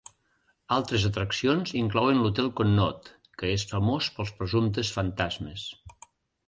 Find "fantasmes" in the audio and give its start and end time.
4.99-5.73